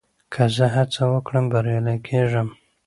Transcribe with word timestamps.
که 0.33 0.43
زه 0.55 0.67
هڅه 0.75 1.03
وکړم، 1.11 1.45
بريالی 1.53 1.97
کېږم. 2.07 2.47